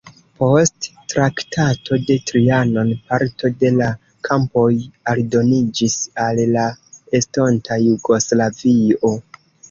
[0.41, 3.89] Post Traktato de Trianon parto de la
[4.27, 4.63] kampoj
[5.11, 6.63] aldoniĝis al la
[7.19, 9.13] estonta Jugoslavio.